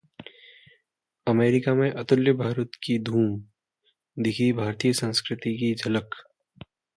America 1.27 1.73
में 1.73 1.91
'अतुल्य 1.91 2.33
भारत' 2.33 2.79
की 2.83 2.97
धूम, 2.99 3.37
दिखी 4.17 4.51
भारतीय 4.53 4.93
संस्कृति 4.93 5.55
की 5.57 5.73
झलक 5.75 6.15